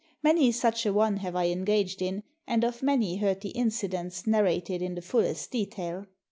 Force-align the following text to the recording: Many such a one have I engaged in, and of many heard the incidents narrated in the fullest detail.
Many 0.23 0.51
such 0.51 0.83
a 0.87 0.91
one 0.93 1.17
have 1.17 1.35
I 1.35 1.49
engaged 1.49 2.01
in, 2.01 2.23
and 2.47 2.63
of 2.63 2.81
many 2.81 3.17
heard 3.17 3.41
the 3.41 3.49
incidents 3.51 4.25
narrated 4.25 4.81
in 4.81 4.95
the 4.95 5.01
fullest 5.03 5.51
detail. 5.51 6.07